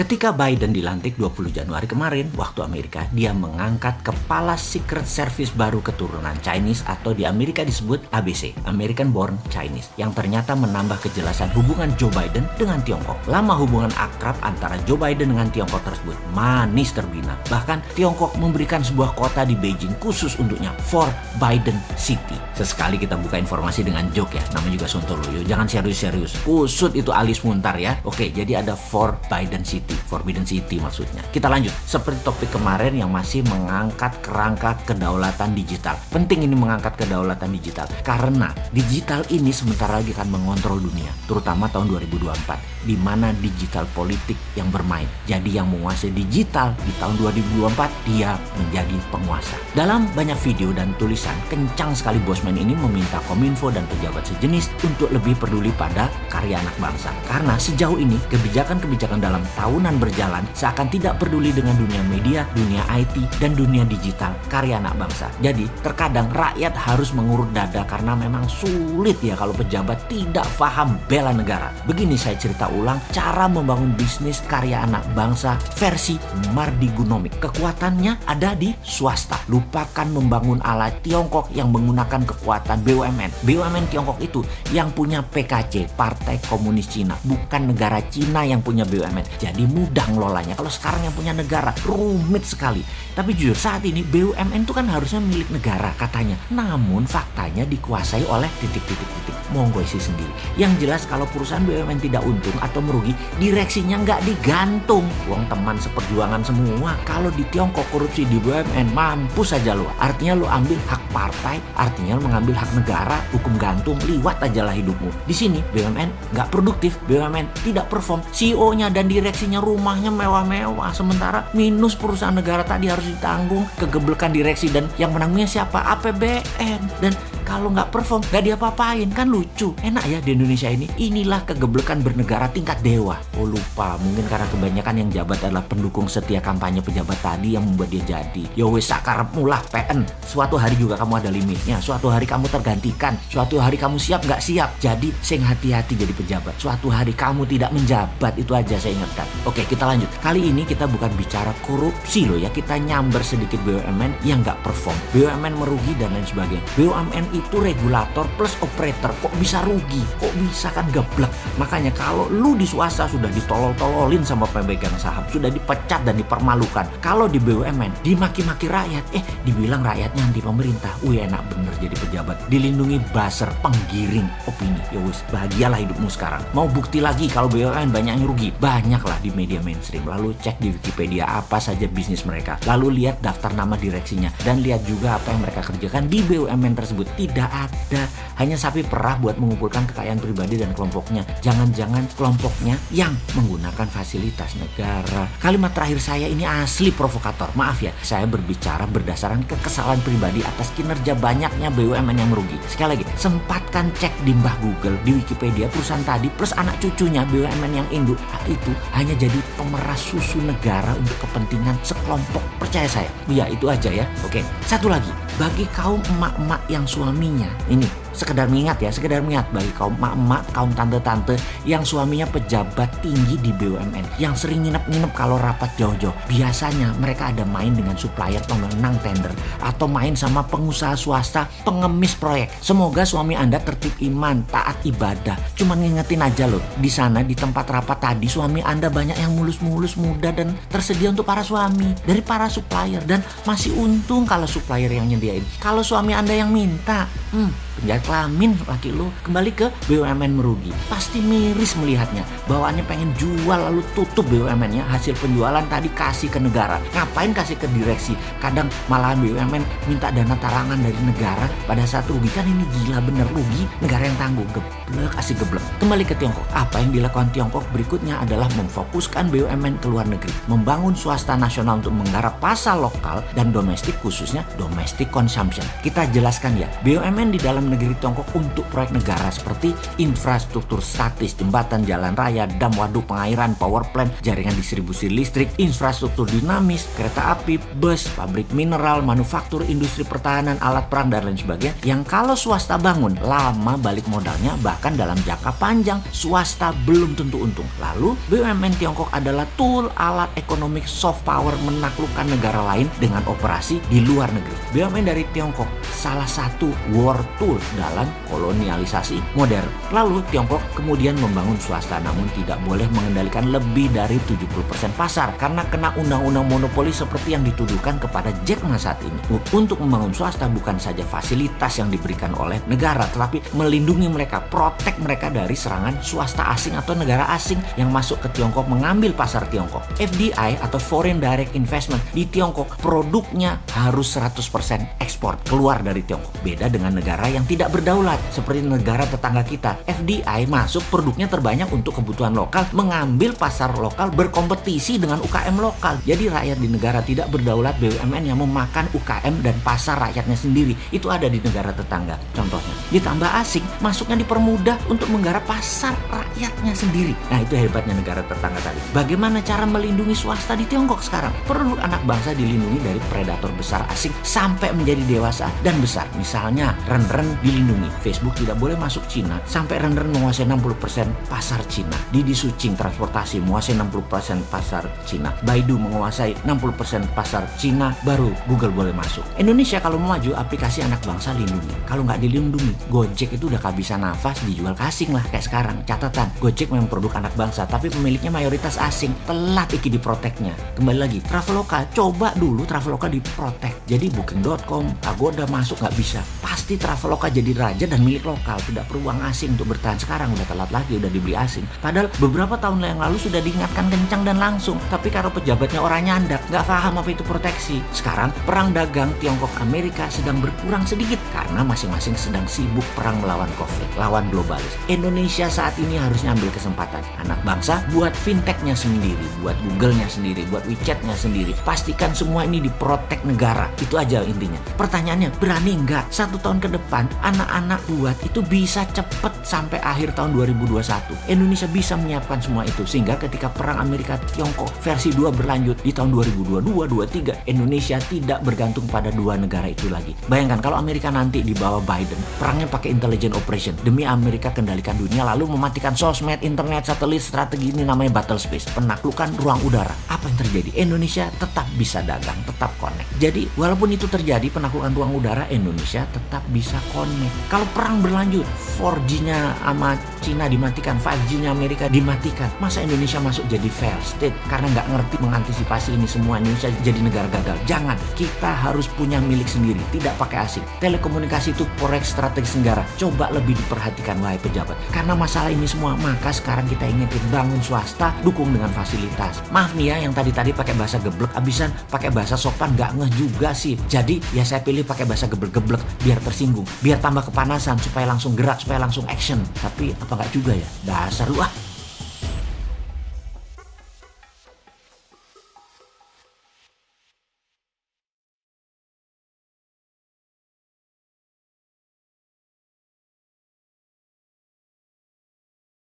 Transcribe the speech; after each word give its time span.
Ketika 0.00 0.32
Biden 0.32 0.72
dilantik 0.72 1.20
20 1.20 1.52
Januari 1.52 1.84
kemarin, 1.84 2.32
waktu 2.32 2.64
Amerika, 2.64 3.04
dia 3.12 3.36
mengangkat 3.36 4.00
kepala 4.00 4.56
Secret 4.56 5.04
Service 5.04 5.52
baru 5.52 5.84
keturunan 5.84 6.32
Chinese 6.40 6.80
atau 6.88 7.12
di 7.12 7.28
Amerika 7.28 7.60
disebut 7.68 8.08
ABC, 8.08 8.56
American 8.64 9.12
Born 9.12 9.36
Chinese, 9.52 9.92
yang 10.00 10.16
ternyata 10.16 10.56
menambah 10.56 11.04
kejelasan 11.04 11.52
hubungan 11.52 11.92
Joe 12.00 12.08
Biden 12.16 12.48
dengan 12.56 12.80
Tiongkok. 12.80 13.20
Lama 13.28 13.52
hubungan 13.60 13.92
akrab 14.00 14.40
antara 14.40 14.80
Joe 14.88 14.96
Biden 14.96 15.36
dengan 15.36 15.52
Tiongkok 15.52 15.84
tersebut 15.84 16.16
manis 16.32 16.96
terbina. 16.96 17.36
Bahkan 17.52 17.92
Tiongkok 17.92 18.32
memberikan 18.40 18.80
sebuah 18.80 19.12
kota 19.12 19.44
di 19.44 19.52
Beijing 19.52 20.00
khusus 20.00 20.32
untuknya, 20.40 20.72
for 20.88 21.12
Biden 21.36 21.76
City. 22.00 22.40
Sesekali 22.56 22.96
kita 22.96 23.20
buka 23.20 23.36
informasi 23.36 23.84
dengan 23.84 24.08
joke 24.16 24.32
ya, 24.32 24.40
namanya 24.56 24.80
juga 24.80 24.88
Sontoloyo. 24.88 25.44
Jangan 25.44 25.68
serius-serius. 25.68 26.40
Kusut 26.40 26.96
itu 26.96 27.12
alis 27.12 27.44
muntar 27.44 27.76
ya. 27.76 28.00
Oke, 28.08 28.32
jadi 28.32 28.64
ada 28.64 28.72
for 28.72 29.20
Biden 29.28 29.60
City. 29.60 29.89
City, 29.90 30.06
Forbidden 30.06 30.46
City 30.46 30.76
maksudnya. 30.78 31.22
Kita 31.34 31.50
lanjut, 31.50 31.74
seperti 31.82 32.22
topik 32.22 32.54
kemarin 32.54 32.94
yang 32.94 33.10
masih 33.10 33.42
mengangkat 33.50 34.14
kerangka 34.22 34.78
kedaulatan 34.86 35.58
digital. 35.58 35.98
Penting 36.14 36.46
ini 36.46 36.54
mengangkat 36.54 36.94
kedaulatan 36.94 37.50
digital 37.50 37.90
karena 38.06 38.54
digital 38.70 39.26
ini 39.34 39.50
sebentar 39.50 39.90
lagi 39.90 40.14
akan 40.14 40.30
mengontrol 40.30 40.78
dunia, 40.78 41.10
terutama 41.26 41.66
tahun 41.66 41.90
2024 42.06 42.86
di 42.86 42.96
mana 42.96 43.34
digital 43.42 43.84
politik 43.92 44.38
yang 44.54 44.70
bermain. 44.70 45.08
Jadi 45.28 45.58
yang 45.58 45.68
menguasai 45.68 46.14
digital 46.14 46.72
di 46.86 46.92
tahun 46.96 47.18
2024 47.18 48.08
dia 48.08 48.38
menjadi 48.56 48.96
penguasa. 49.12 49.56
Dalam 49.76 50.08
banyak 50.14 50.38
video 50.40 50.72
dan 50.72 50.94
tulisan, 50.96 51.34
kencang 51.52 51.92
sekali 51.92 52.22
Bosman 52.24 52.56
ini 52.56 52.72
meminta 52.72 53.20
Kominfo 53.28 53.68
dan 53.68 53.84
pejabat 53.90 54.24
sejenis 54.28 54.70
untuk 54.86 55.12
lebih 55.12 55.36
peduli 55.36 55.72
pada 55.76 56.08
karya 56.32 56.60
anak 56.60 56.76
bangsa. 56.80 57.12
Karena 57.28 57.56
sejauh 57.60 58.00
ini 58.00 58.16
kebijakan-kebijakan 58.32 59.20
dalam 59.20 59.42
tahun 59.56 59.79
tahunan 59.80 59.96
berjalan 59.96 60.44
seakan 60.52 60.92
tidak 60.92 61.16
peduli 61.16 61.56
dengan 61.56 61.72
dunia 61.72 62.04
media, 62.12 62.44
dunia 62.52 62.84
IT, 62.92 63.16
dan 63.40 63.56
dunia 63.56 63.80
digital 63.88 64.36
karya 64.52 64.76
anak 64.76 64.92
bangsa. 65.00 65.32
Jadi 65.40 65.64
terkadang 65.80 66.28
rakyat 66.36 66.76
harus 66.76 67.16
mengurut 67.16 67.48
dada 67.56 67.88
karena 67.88 68.12
memang 68.12 68.44
sulit 68.44 69.16
ya 69.24 69.40
kalau 69.40 69.56
pejabat 69.56 69.96
tidak 70.12 70.44
paham 70.60 71.00
bela 71.08 71.32
negara. 71.32 71.72
Begini 71.88 72.20
saya 72.20 72.36
cerita 72.36 72.68
ulang 72.68 73.00
cara 73.08 73.48
membangun 73.48 73.96
bisnis 73.96 74.44
karya 74.44 74.84
anak 74.84 75.00
bangsa 75.16 75.56
versi 75.80 76.20
Mardi 76.52 76.92
Gunomik. 76.92 77.40
Kekuatannya 77.40 78.28
ada 78.28 78.52
di 78.52 78.76
swasta. 78.84 79.40
Lupakan 79.48 80.12
membangun 80.12 80.60
ala 80.60 80.92
Tiongkok 81.00 81.56
yang 81.56 81.72
menggunakan 81.72 82.28
kekuatan 82.28 82.84
BUMN. 82.84 83.48
BUMN 83.48 83.88
Tiongkok 83.88 84.20
itu 84.20 84.44
yang 84.76 84.92
punya 84.92 85.24
PKC, 85.24 85.88
Partai 85.96 86.36
Komunis 86.44 86.92
Cina, 86.92 87.16
bukan 87.24 87.72
negara 87.72 88.04
Cina 88.12 88.44
yang 88.44 88.60
punya 88.60 88.84
BUMN. 88.84 89.40
Jadi 89.40 89.69
mudah 89.70 90.06
ngelolanya. 90.10 90.58
Kalau 90.58 90.68
sekarang 90.68 91.06
yang 91.06 91.14
punya 91.14 91.32
negara 91.32 91.70
rumit 91.86 92.42
sekali. 92.42 92.82
Tapi 93.20 93.36
jujur 93.36 93.52
saat 93.52 93.84
ini 93.84 94.00
BUMN 94.00 94.64
itu 94.64 94.72
kan 94.72 94.88
harusnya 94.88 95.20
milik 95.20 95.52
negara 95.52 95.92
katanya. 96.00 96.40
Namun 96.48 97.04
faktanya 97.04 97.68
dikuasai 97.68 98.24
oleh 98.24 98.48
titik-titik-titik. 98.64 99.36
Monggo 99.52 99.84
isi 99.84 100.00
sendiri. 100.00 100.32
Yang 100.56 100.72
jelas 100.80 101.02
kalau 101.04 101.28
perusahaan 101.28 101.60
BUMN 101.60 102.00
tidak 102.00 102.24
untung 102.24 102.56
atau 102.64 102.80
merugi, 102.80 103.12
direksinya 103.36 104.00
nggak 104.00 104.24
digantung. 104.24 105.04
Uang 105.28 105.44
teman 105.52 105.76
seperjuangan 105.76 106.40
semua. 106.48 106.96
Kalau 107.04 107.28
di 107.36 107.44
Tiongkok 107.52 107.84
korupsi 107.92 108.24
di 108.24 108.40
BUMN 108.40 108.88
mampus 108.96 109.52
saja 109.52 109.76
lo. 109.76 109.92
Artinya 110.00 110.40
lo 110.40 110.48
ambil 110.48 110.80
hak 110.88 111.02
partai, 111.12 111.60
artinya 111.76 112.16
lo 112.16 112.24
mengambil 112.24 112.56
hak 112.56 112.72
negara, 112.72 113.20
hukum 113.36 113.52
gantung, 113.60 114.00
liwat 114.08 114.40
aja 114.40 114.64
lah 114.64 114.72
hidupmu. 114.72 115.12
Di 115.28 115.36
sini 115.36 115.60
BUMN 115.76 116.32
nggak 116.32 116.48
produktif, 116.48 116.96
BUMN 117.04 117.68
tidak 117.68 117.92
perform, 117.92 118.24
CEO-nya 118.32 118.88
dan 118.88 119.12
direksinya 119.12 119.60
rumahnya 119.60 120.08
mewah-mewah 120.08 120.88
sementara 120.96 121.52
minus 121.52 121.92
perusahaan 121.92 122.32
negara 122.32 122.64
tadi 122.64 122.88
harus 122.88 123.09
ditanggung 123.10 123.66
kegeblekan 123.76 124.30
direksi 124.30 124.70
dan 124.70 124.86
yang 124.96 125.10
menanggungnya 125.10 125.50
siapa? 125.50 125.82
APBN 125.98 126.80
dan 127.02 127.12
kalau 127.50 127.66
nggak 127.74 127.90
perform 127.90 128.22
nggak 128.30 128.44
diapa-apain. 128.46 129.10
Kan 129.10 129.26
lucu. 129.26 129.74
Enak 129.82 130.06
ya 130.06 130.18
di 130.22 130.38
Indonesia 130.38 130.70
ini. 130.70 130.86
Inilah 131.02 131.42
kegeblekan 131.42 131.98
bernegara 131.98 132.46
tingkat 132.46 132.78
dewa. 132.78 133.18
Oh 133.42 133.42
lupa. 133.42 133.98
Mungkin 133.98 134.30
karena 134.30 134.46
kebanyakan 134.54 134.94
yang 135.02 135.10
jabat 135.10 135.42
adalah 135.42 135.66
pendukung 135.66 136.06
setia 136.06 136.38
kampanye 136.38 136.78
pejabat 136.78 137.18
tadi 137.18 137.58
yang 137.58 137.66
membuat 137.66 137.90
dia 137.90 138.06
jadi. 138.06 138.44
Ya 138.54 138.70
wes 138.70 138.86
sakar 138.86 139.26
mulah 139.34 139.58
PN 139.66 140.06
suatu 140.22 140.54
hari 140.54 140.78
juga 140.78 140.94
kamu 140.94 141.18
ada 141.18 141.30
limitnya. 141.34 141.82
Suatu 141.82 142.06
hari 142.06 142.22
kamu 142.22 142.46
tergantikan. 142.46 143.18
Suatu 143.26 143.58
hari 143.58 143.74
kamu 143.74 143.98
siap 143.98 144.22
nggak 144.22 144.38
siap. 144.38 144.70
Jadi 144.78 145.10
sing 145.18 145.42
hati-hati 145.42 145.98
jadi 145.98 146.14
pejabat. 146.14 146.54
Suatu 146.54 146.86
hari 146.86 147.18
kamu 147.18 147.50
tidak 147.50 147.74
menjabat. 147.74 148.38
Itu 148.38 148.54
aja 148.54 148.78
saya 148.78 148.94
ingatkan. 148.94 149.26
Oke 149.42 149.66
kita 149.66 149.90
lanjut. 149.90 150.06
Kali 150.22 150.54
ini 150.54 150.62
kita 150.62 150.86
bukan 150.86 151.10
bicara 151.18 151.50
korupsi 151.66 152.30
loh 152.30 152.38
ya. 152.38 152.46
Kita 152.46 152.78
nyamber 152.90 153.22
sedikit 153.22 153.62
BUMN 153.62 154.26
yang 154.26 154.42
nggak 154.42 154.58
perform. 154.66 154.98
BUMN 155.14 155.54
merugi 155.54 155.94
dan 155.94 156.10
lain 156.10 156.26
sebagainya. 156.26 156.66
BUMN 156.74 157.24
itu 157.30 157.56
regulator 157.62 158.26
plus 158.34 158.58
operator. 158.58 159.14
Kok 159.22 159.30
bisa 159.38 159.62
rugi? 159.62 160.02
Kok 160.18 160.34
bisa 160.42 160.74
kan 160.74 160.90
geblek? 160.90 161.30
Makanya 161.62 161.94
kalau 161.94 162.26
lu 162.26 162.58
di 162.58 162.66
swasta 162.66 163.06
sudah 163.06 163.30
ditolol-tololin 163.30 164.26
sama 164.26 164.50
pemegang 164.50 164.94
saham 164.98 165.22
sudah 165.30 165.46
dipecat 165.46 166.02
dan 166.02 166.18
dipermalukan. 166.18 166.90
Kalau 166.98 167.30
di 167.30 167.38
BUMN 167.38 168.02
dimaki-maki 168.02 168.66
rakyat. 168.66 169.04
Eh 169.14 169.22
dibilang 169.46 169.86
rakyatnya 169.86 170.26
anti 170.26 170.42
pemerintah. 170.42 170.90
Wih 171.06 171.22
enak 171.22 171.46
bener 171.52 171.74
jadi 171.78 171.94
pejabat. 171.94 172.36
Dilindungi 172.50 172.98
buzzer 173.14 173.50
penggiring 173.62 174.26
opini. 174.50 174.82
Ya 174.90 174.98
bahagialah 175.30 175.78
hidupmu 175.84 176.08
sekarang. 176.10 176.42
Mau 176.56 176.66
bukti 176.66 176.98
lagi 176.98 177.30
kalau 177.30 177.46
BUMN 177.46 177.94
banyak 177.94 178.18
yang 178.18 178.26
rugi? 178.26 178.48
Banyaklah 178.58 179.20
di 179.22 179.30
media 179.30 179.62
mainstream. 179.62 180.02
Lalu 180.08 180.34
cek 180.40 180.58
di 180.58 180.72
Wikipedia 180.72 181.28
apa 181.28 181.60
saja 181.60 181.84
bisnis 181.86 182.24
mereka. 182.24 182.56
Lalu 182.64 182.79
lihat 182.88 183.20
daftar 183.20 183.52
nama 183.52 183.76
direksinya 183.76 184.32
dan 184.46 184.64
lihat 184.64 184.86
juga 184.88 185.20
apa 185.20 185.34
yang 185.34 185.44
mereka 185.44 185.60
kerjakan 185.66 186.08
di 186.08 186.24
BUMN 186.24 186.72
tersebut 186.78 187.06
tidak 187.18 187.50
ada 187.50 188.02
hanya 188.40 188.56
sapi 188.56 188.80
perah 188.86 189.20
buat 189.20 189.36
mengumpulkan 189.36 189.84
kekayaan 189.92 190.16
pribadi 190.16 190.56
dan 190.56 190.72
kelompoknya. 190.72 191.28
Jangan-jangan 191.44 192.08
kelompoknya 192.16 192.80
yang 192.88 193.12
menggunakan 193.36 193.84
fasilitas 193.90 194.56
negara. 194.56 195.28
Kalimat 195.42 195.76
terakhir 195.76 196.00
saya 196.00 196.24
ini 196.24 196.48
asli 196.48 196.88
provokator. 196.88 197.52
Maaf 197.52 197.84
ya, 197.84 197.92
saya 198.00 198.24
berbicara 198.24 198.88
berdasarkan 198.88 199.44
kekesalan 199.44 200.00
pribadi 200.00 200.40
atas 200.40 200.72
kinerja 200.72 201.12
banyaknya 201.20 201.68
BUMN 201.68 202.16
yang 202.16 202.30
merugi. 202.32 202.56
Sekali 202.64 202.96
lagi, 202.96 203.04
sempatkan 203.20 203.92
cek 204.00 204.24
di 204.24 204.32
mbah 204.32 204.56
Google, 204.64 204.96
di 205.04 205.20
Wikipedia 205.20 205.68
perusahaan 205.68 206.04
tadi 206.06 206.32
plus 206.32 206.56
anak 206.56 206.80
cucunya 206.80 207.26
BUMN 207.28 207.72
yang 207.76 207.88
induk 207.92 208.16
itu 208.48 208.72
hanya 208.96 209.12
jadi 209.16 209.36
pemeras 209.58 210.00
susu 210.00 210.40
negara 210.40 210.96
untuk 210.96 211.16
kepentingan 211.28 211.76
sekelompok. 211.84 212.42
Percaya 212.70 212.86
saya. 212.86 213.10
Ya, 213.26 213.50
itu 213.50 213.66
aja 213.66 213.90
ya. 213.90 214.06
Oke, 214.22 214.46
satu 214.62 214.86
lagi. 214.86 215.10
Bagi 215.42 215.66
kaum 215.74 215.98
emak-emak 216.06 216.62
yang 216.70 216.86
suami 216.86 217.10
suaminya 217.10 217.50
ini 217.66 217.90
sekedar 218.12 218.50
mengingat 218.50 218.82
ya 218.82 218.90
sekedar 218.90 219.22
mengingat 219.22 219.46
bagi 219.54 219.72
kaum 219.78 219.94
emak-emak 220.00 220.42
kaum 220.56 220.70
tante-tante 220.72 221.36
yang 221.68 221.84
suaminya 221.84 222.24
pejabat 222.28 222.88
tinggi 223.04 223.36
di 223.38 223.52
BUMN 223.52 224.16
yang 224.16 224.32
sering 224.32 224.64
nginep-nginep 224.64 225.12
kalau 225.12 225.36
rapat 225.36 225.68
jauh-jauh. 225.76 226.14
Biasanya 226.30 226.96
mereka 226.96 227.28
ada 227.28 227.44
main 227.44 227.76
dengan 227.76 227.94
supplier 227.94 228.40
pemenang 228.48 228.96
tender 229.04 229.32
atau 229.60 229.84
main 229.84 230.16
sama 230.16 230.40
pengusaha 230.46 230.96
swasta 230.96 231.46
pengemis 231.62 232.16
proyek. 232.16 232.48
Semoga 232.64 233.04
suami 233.04 233.36
anda 233.36 233.60
tertib 233.60 233.92
iman 234.12 234.40
taat 234.48 234.80
ibadah. 234.88 235.36
Cuma 235.54 235.76
ngingetin 235.76 236.24
aja 236.24 236.48
loh 236.48 236.62
di 236.80 236.88
sana 236.88 237.20
di 237.20 237.36
tempat 237.36 237.68
rapat 237.68 237.98
tadi 238.00 238.26
suami 238.26 238.64
anda 238.64 238.88
banyak 238.88 239.16
yang 239.20 239.36
mulus-mulus 239.36 240.00
muda 240.00 240.32
dan 240.32 240.56
tersedia 240.72 241.12
untuk 241.12 241.28
para 241.28 241.44
suami 241.44 241.92
dari 242.08 242.24
para 242.24 242.48
supplier. 242.48 243.04
Dan 243.04 243.20
masih 243.44 243.76
untung 243.76 244.24
kalau 244.24 244.48
supplier 244.48 244.88
yang 244.88 245.08
nyediain. 245.08 245.44
Kalau 245.60 245.84
suami 245.84 246.16
anda 246.16 246.32
yang 246.32 246.48
minta 246.48 247.04
hmm, 247.34 247.69
penjahat 247.78 248.02
kelamin 248.08 248.52
laki 248.66 248.90
lu. 248.90 249.06
Kembali 249.22 249.50
ke 249.54 249.70
BUMN 249.86 250.34
merugi. 250.34 250.74
Pasti 250.90 251.22
miris 251.22 251.78
melihatnya. 251.78 252.26
Bawaannya 252.50 252.84
pengen 252.90 253.14
jual 253.14 253.58
lalu 253.58 253.86
tutup 253.94 254.26
BUMN-nya 254.26 254.82
hasil 254.90 255.14
penjualan 255.22 255.62
tadi 255.70 255.86
kasih 255.94 256.26
ke 256.26 256.42
negara. 256.42 256.82
Ngapain 256.92 257.30
kasih 257.30 257.56
ke 257.56 257.70
direksi? 257.70 258.18
Kadang 258.42 258.66
malahan 258.90 259.22
BUMN 259.22 259.62
minta 259.86 260.10
dana 260.10 260.34
tarangan 260.36 260.78
dari 260.82 261.00
negara. 261.06 261.46
Pada 261.64 261.86
saat 261.86 262.10
rugi 262.10 262.28
kan 262.34 262.44
ini 262.44 262.66
gila 262.82 262.98
bener 263.00 263.26
rugi. 263.30 263.64
Negara 263.80 264.10
yang 264.10 264.18
tanggung 264.18 264.48
geblek 264.50 265.12
kasih 265.14 265.38
geblek. 265.38 265.64
Kembali 265.78 266.04
ke 266.04 266.14
Tiongkok. 266.18 266.46
Apa 266.52 266.82
yang 266.82 266.90
dilakukan 266.90 267.30
Tiongkok 267.30 267.64
berikutnya 267.70 268.18
adalah 268.18 268.50
memfokuskan 268.58 269.30
BUMN 269.30 269.78
ke 269.78 269.86
luar 269.86 270.04
negeri. 270.10 270.32
Membangun 270.50 270.92
swasta 270.98 271.38
nasional 271.38 271.78
untuk 271.78 271.94
menggarap 271.94 272.36
pasar 272.42 272.76
lokal 272.76 273.22
dan 273.38 273.54
domestik 273.54 273.94
khususnya 274.02 274.42
domestic 274.58 275.08
consumption. 275.14 275.64
Kita 275.80 276.10
jelaskan 276.10 276.58
ya 276.58 276.66
BUMN 276.82 277.32
di 277.34 277.40
dalam 277.40 277.69
negeri 277.70 277.94
Tiongkok 278.02 278.26
untuk 278.34 278.66
proyek 278.68 278.98
negara 278.98 279.30
seperti 279.30 279.72
infrastruktur 280.02 280.82
statis, 280.82 281.38
jembatan, 281.38 281.86
jalan 281.86 282.12
raya, 282.18 282.44
dam, 282.46 282.74
waduk, 282.74 283.06
pengairan, 283.06 283.54
power 283.56 283.86
plant, 283.94 284.10
jaringan 284.20 284.54
distribusi 284.58 285.06
listrik, 285.06 285.48
infrastruktur 285.56 286.26
dinamis, 286.26 286.90
kereta 286.98 287.34
api, 287.34 287.56
bus, 287.78 288.10
pabrik 288.14 288.50
mineral, 288.50 289.00
manufaktur, 289.06 289.64
industri 289.66 290.02
pertahanan, 290.02 290.58
alat 290.60 290.86
perang, 290.90 291.08
dan 291.08 291.26
lain 291.26 291.38
sebagainya. 291.38 291.74
Yang 291.86 292.02
kalau 292.10 292.34
swasta 292.34 292.76
bangun, 292.76 293.16
lama 293.22 293.78
balik 293.80 294.06
modalnya, 294.10 294.58
bahkan 294.60 294.94
dalam 294.98 295.16
jangka 295.22 295.54
panjang, 295.56 296.00
swasta 296.10 296.74
belum 296.84 297.14
tentu 297.14 297.42
untung. 297.42 297.66
Lalu, 297.80 298.18
BUMN 298.28 298.76
Tiongkok 298.76 299.08
adalah 299.14 299.46
tool 299.54 299.88
alat 299.96 300.30
ekonomi 300.36 300.82
soft 300.84 301.22
power 301.24 301.54
menaklukkan 301.64 302.26
negara 302.28 302.60
lain 302.74 302.86
dengan 302.98 303.22
operasi 303.26 303.80
di 303.88 304.02
luar 304.02 304.30
negeri. 304.34 304.56
BUMN 304.74 305.04
dari 305.06 305.24
Tiongkok 305.32 305.68
salah 305.90 306.28
satu 306.28 306.70
war 306.94 307.18
tool 307.38 307.49
dalam 307.74 308.06
kolonialisasi 308.28 309.18
modern. 309.34 309.66
Lalu 309.90 310.22
Tiongkok 310.30 310.62
kemudian 310.76 311.16
membangun 311.18 311.56
swasta 311.58 311.98
namun 312.04 312.28
tidak 312.36 312.60
boleh 312.68 312.86
mengendalikan 312.94 313.50
lebih 313.50 313.90
dari 313.90 314.20
70% 314.28 314.46
pasar 314.94 315.34
karena 315.40 315.64
kena 315.66 315.90
undang-undang 315.96 316.46
monopoli 316.46 316.92
seperti 316.92 317.34
yang 317.34 317.42
dituduhkan 317.42 317.96
kepada 317.96 318.30
Jack 318.46 318.62
Ma 318.66 318.76
saat 318.76 319.00
ini. 319.02 319.18
Untuk 319.50 319.80
membangun 319.80 320.12
swasta 320.14 320.46
bukan 320.46 320.76
saja 320.76 321.02
fasilitas 321.02 321.80
yang 321.80 321.88
diberikan 321.88 322.36
oleh 322.36 322.60
negara 322.68 323.08
tetapi 323.10 323.56
melindungi 323.56 324.06
mereka, 324.06 324.42
protek 324.44 325.00
mereka 325.00 325.32
dari 325.32 325.56
serangan 325.56 325.98
swasta 326.04 326.50
asing 326.52 326.76
atau 326.76 326.92
negara 326.92 327.30
asing 327.32 327.58
yang 327.80 327.88
masuk 327.88 328.20
ke 328.22 328.28
Tiongkok 328.36 328.68
mengambil 328.68 329.16
pasar 329.16 329.48
Tiongkok. 329.48 329.82
FDI 329.96 330.60
atau 330.60 330.76
Foreign 330.76 331.18
Direct 331.22 331.54
Investment 331.54 332.02
di 332.12 332.26
Tiongkok 332.28 332.78
produknya 332.82 333.62
harus 333.72 334.12
100% 334.16 335.00
ekspor 335.00 335.40
keluar 335.46 335.80
dari 335.80 336.02
Tiongkok. 336.04 336.42
Beda 336.44 336.66
dengan 336.66 336.96
negara 336.96 337.26
yang 337.30 337.39
tidak 337.46 337.72
berdaulat 337.72 338.18
seperti 338.32 338.64
negara 338.64 339.04
tetangga 339.06 339.44
kita. 339.44 339.80
FDI 339.86 340.48
masuk 340.50 340.82
produknya 340.90 341.30
terbanyak 341.30 341.68
untuk 341.70 342.00
kebutuhan 342.00 342.34
lokal, 342.34 342.66
mengambil 342.74 343.36
pasar 343.36 343.72
lokal 343.76 344.10
berkompetisi 344.10 344.98
dengan 344.98 345.22
UKM 345.22 345.56
lokal. 345.60 346.00
Jadi 346.02 346.26
rakyat 346.26 346.58
di 346.58 346.68
negara 346.68 347.00
tidak 347.04 347.30
berdaulat 347.30 347.76
BUMN 347.78 348.24
yang 348.26 348.38
memakan 348.40 348.88
UKM 348.90 349.44
dan 349.44 349.56
pasar 349.62 350.00
rakyatnya 350.00 350.34
sendiri. 350.34 350.74
Itu 350.90 351.12
ada 351.12 351.30
di 351.30 351.38
negara 351.38 351.70
tetangga 351.70 352.18
contohnya. 352.34 352.74
Ditambah 352.90 353.30
asing 353.40 353.64
masuknya 353.78 354.18
dipermudah 354.20 354.76
untuk 354.90 355.06
menggarap 355.12 355.44
pasar 355.46 355.94
rakyatnya 356.10 356.74
sendiri. 356.74 357.14
Nah 357.30 357.44
itu 357.44 357.54
hebatnya 357.54 357.94
negara 357.94 358.24
tetangga 358.26 358.58
tadi. 358.64 358.80
Bagaimana 358.90 359.38
cara 359.44 359.68
melindungi 359.68 360.16
swasta 360.16 360.58
di 360.58 360.66
Tiongkok 360.66 361.04
sekarang? 361.04 361.32
Perlu 361.46 361.78
anak 361.78 362.02
bangsa 362.02 362.34
dilindungi 362.34 362.82
dari 362.82 363.00
predator 363.06 363.52
besar 363.54 363.86
asing 363.92 364.12
sampai 364.24 364.74
menjadi 364.74 365.02
dewasa 365.06 365.46
dan 365.62 365.78
besar. 365.78 366.06
Misalnya 366.18 366.74
Ren-Ren 366.90 367.29
dilindungi. 367.42 367.88
Facebook 368.04 368.36
tidak 368.38 368.60
boleh 368.60 368.76
masuk 368.78 369.02
Cina 369.08 369.42
sampai 369.48 369.82
Ren-Ren 369.82 370.12
menguasai 370.12 370.46
60% 370.46 371.30
pasar 371.30 371.60
Cina. 371.66 371.96
Didi 372.14 372.36
Sucing 372.36 372.78
transportasi 372.78 373.42
menguasai 373.42 373.74
60% 373.74 374.52
pasar 374.52 374.84
Cina. 375.08 375.34
Baidu 375.42 375.80
menguasai 375.80 376.38
60% 376.44 377.16
pasar 377.16 377.48
Cina 377.58 377.92
baru 378.06 378.30
Google 378.46 378.72
boleh 378.72 378.94
masuk. 378.94 379.24
Indonesia 379.36 379.82
kalau 379.82 379.98
mau 379.98 380.16
maju 380.16 380.34
aplikasi 380.34 380.82
anak 380.82 381.04
bangsa 381.04 381.34
lindungi. 381.36 381.74
Kalau 381.84 382.02
nggak 382.06 382.20
dilindungi, 382.22 382.72
Gojek 382.88 383.36
itu 383.36 383.46
udah 383.46 383.60
kehabisan 383.60 384.02
nafas 384.02 384.40
dijual 384.48 384.72
ke 384.72 384.82
asing 384.86 385.12
lah 385.12 385.22
kayak 385.28 385.44
sekarang. 385.44 385.76
Catatan, 385.84 386.28
Gojek 386.40 386.72
memang 386.72 386.88
produk 386.88 387.20
anak 387.20 387.34
bangsa 387.36 387.68
tapi 387.68 387.92
pemiliknya 387.92 388.32
mayoritas 388.32 388.80
asing. 388.80 389.12
Telat 389.28 389.68
iki 389.76 389.92
diproteknya. 389.92 390.56
Kembali 390.74 390.98
lagi, 390.98 391.18
Traveloka 391.20 391.84
coba 391.92 392.32
dulu 392.34 392.64
Traveloka 392.64 393.06
diprotek. 393.10 393.84
Jadi 393.84 394.06
booking.com, 394.12 394.84
Agoda 395.04 395.44
masuk 395.50 395.82
nggak 395.82 395.94
bisa. 395.98 396.20
Pasti 396.40 396.80
Traveloka 396.80 397.19
jadi 397.28 397.52
raja 397.52 397.84
dan 397.84 398.00
milik 398.06 398.24
lokal. 398.24 398.56
Tidak 398.64 398.86
perlu 398.86 399.10
uang 399.10 399.20
asing 399.26 399.58
untuk 399.58 399.74
bertahan. 399.74 399.98
Sekarang 400.00 400.32
udah 400.32 400.46
telat 400.46 400.70
lagi, 400.70 400.96
udah 400.96 401.10
dibeli 401.10 401.34
asing. 401.36 401.66
Padahal 401.82 402.08
beberapa 402.22 402.56
tahun 402.56 402.80
yang 402.86 403.02
lalu 403.02 403.18
sudah 403.18 403.42
diingatkan 403.42 403.90
kencang 403.90 404.22
dan 404.24 404.38
langsung. 404.38 404.78
Tapi 404.88 405.10
kalau 405.10 405.28
pejabatnya 405.34 405.82
orang 405.82 406.06
nyandak, 406.06 406.40
nggak 406.48 406.64
paham 406.64 407.02
apa 407.02 407.10
itu 407.10 407.26
proteksi. 407.26 407.82
Sekarang 407.90 408.30
perang 408.46 408.70
dagang 408.70 409.10
Tiongkok 409.18 409.50
Amerika 409.58 410.06
sedang 410.08 410.38
berkurang 410.38 410.86
sedikit 410.86 411.18
karena 411.34 411.66
masing-masing 411.66 412.14
sedang 412.14 412.46
sibuk 412.46 412.86
perang 412.94 413.18
melawan 413.18 413.50
COVID, 413.58 413.98
lawan 413.98 414.30
globalis. 414.30 414.78
Indonesia 414.86 415.50
saat 415.50 415.74
ini 415.82 415.98
harusnya 415.98 416.32
ambil 416.32 416.54
kesempatan. 416.54 417.02
Anak 417.26 417.42
bangsa 417.42 417.82
buat 417.90 418.14
fintechnya 418.14 418.78
sendiri, 418.78 419.26
buat 419.42 419.58
Google-nya 419.66 420.06
sendiri, 420.06 420.46
buat 420.46 420.62
WeChat-nya 420.70 421.18
sendiri. 421.18 421.52
Pastikan 421.66 422.14
semua 422.14 422.46
ini 422.46 422.62
diprotek 422.62 423.26
negara. 423.26 423.66
Itu 423.82 423.98
aja 423.98 424.22
intinya. 424.22 424.62
Pertanyaannya, 424.78 425.34
berani 425.42 425.74
nggak 425.82 426.14
satu 426.14 426.38
tahun 426.38 426.62
ke 426.62 426.68
depan 426.78 427.09
anak-anak 427.20 427.80
buat 427.90 428.16
itu 428.22 428.40
bisa 428.46 428.86
cepet 428.90 429.32
sampai 429.42 429.82
akhir 429.82 430.14
tahun 430.14 430.34
2021. 430.34 431.30
Indonesia 431.30 431.68
bisa 431.70 431.94
menyiapkan 431.98 432.38
semua 432.40 432.62
itu 432.64 432.86
sehingga 432.86 433.18
ketika 433.18 433.50
perang 433.50 433.82
Amerika 433.82 434.16
Tiongkok 434.32 434.70
versi 434.80 435.10
2 435.12 435.30
berlanjut 435.34 435.78
di 435.82 435.90
tahun 435.90 436.14
2022-23 436.14 437.50
Indonesia 437.50 437.98
tidak 438.00 438.40
bergantung 438.46 438.86
pada 438.88 439.12
dua 439.12 439.36
negara 439.36 439.68
itu 439.68 439.90
lagi. 439.90 440.14
Bayangkan 440.26 440.60
kalau 440.62 440.76
Amerika 440.78 441.10
nanti 441.12 441.42
di 441.42 441.52
bawah 441.52 441.82
Biden 441.82 442.18
perangnya 442.38 442.66
pakai 442.70 442.94
intelligent 442.94 443.34
operation 443.36 443.74
demi 443.82 444.06
Amerika 444.06 444.52
kendalikan 444.54 444.96
dunia 444.96 445.26
lalu 445.26 445.50
mematikan 445.50 445.94
sosmed, 445.94 446.40
internet, 446.40 446.88
satelit, 446.88 447.22
strategi 447.22 447.72
ini 447.72 447.82
namanya 447.84 448.20
battle 448.20 448.40
space, 448.40 448.70
penaklukan 448.72 449.32
ruang 449.40 449.60
udara. 449.66 449.92
Apa 450.08 450.28
yang 450.28 450.38
terjadi? 450.40 450.70
Indonesia 450.78 451.28
tetap 451.38 451.66
bisa 451.74 452.02
dagang, 452.04 452.38
tetap 452.46 452.72
connect. 452.80 453.08
Jadi 453.18 453.48
walaupun 453.56 453.92
itu 453.94 454.06
terjadi 454.08 454.46
penaklukan 454.52 454.92
ruang 454.92 455.12
udara 455.16 455.44
Indonesia 455.48 456.04
tetap 456.10 456.42
bisa 456.52 456.76
connect. 456.90 456.99
Kalau 457.48 457.66
perang 457.72 458.04
berlanjut 458.04 458.44
4G-nya 458.80 459.56
sama 459.60 459.96
Cina 460.20 460.44
dimatikan, 460.48 461.00
5G-nya 461.00 461.52
Amerika 461.52 461.88
dimatikan. 461.88 462.48
Masa 462.60 462.84
Indonesia 462.84 463.16
masuk 463.20 463.48
jadi 463.48 463.68
fair 463.72 463.96
state 464.04 464.36
karena 464.52 464.68
nggak 464.76 464.86
ngerti 464.92 465.16
mengantisipasi 465.24 465.96
ini 465.96 466.04
semua 466.04 466.36
Indonesia 466.40 466.68
jadi 466.84 467.00
negara 467.00 467.28
gagal. 467.32 467.56
Jangan, 467.64 467.96
kita 468.16 468.52
harus 468.52 468.84
punya 468.92 469.16
milik 469.20 469.48
sendiri, 469.48 469.80
tidak 469.92 470.12
pakai 470.20 470.44
asing. 470.44 470.64
Telekomunikasi 470.80 471.56
itu 471.56 471.64
proyek 471.80 472.04
strategis 472.04 472.52
negara. 472.60 472.84
Coba 473.00 473.32
lebih 473.32 473.56
diperhatikan 473.56 474.20
wahai 474.20 474.36
pejabat. 474.40 474.76
Karena 474.92 475.16
masalah 475.16 475.48
ini 475.48 475.64
semua, 475.64 475.96
maka 475.96 476.32
sekarang 476.32 476.68
kita 476.68 476.84
ingetin 476.84 477.24
bangun 477.32 477.60
swasta, 477.64 478.12
dukung 478.20 478.52
dengan 478.52 478.68
fasilitas. 478.76 479.40
Maaf 479.48 479.72
nih 479.72 479.96
ya, 479.96 479.96
yang 480.04 480.12
tadi-tadi 480.12 480.52
pakai 480.52 480.76
bahasa 480.76 481.00
geblek, 481.00 481.32
abisan 481.32 481.72
pakai 481.88 482.12
bahasa 482.12 482.36
sopan 482.36 482.76
nggak 482.76 482.92
ngeh 483.00 483.10
juga 483.16 483.56
sih. 483.56 483.76
Jadi 483.88 484.20
ya 484.36 484.44
saya 484.44 484.60
pilih 484.60 484.84
pakai 484.84 485.08
bahasa 485.08 485.24
geblek-geblek 485.28 485.80
biar 486.04 486.20
tersinggung, 486.20 486.68
biar 486.90 486.98
tambah 486.98 487.22
kepanasan 487.30 487.78
supaya 487.78 488.02
langsung 488.02 488.34
gerak, 488.34 488.58
supaya 488.66 488.82
langsung 488.82 489.06
action. 489.06 489.38
Tapi 489.62 489.94
apa 489.94 490.10
nggak 490.10 490.30
juga 490.34 490.58
ya? 490.58 490.66
Dasar 490.82 491.30
lu 491.30 491.38
ah. 491.38 491.69